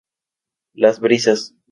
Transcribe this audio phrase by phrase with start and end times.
[0.73, 1.53] Las Brisas.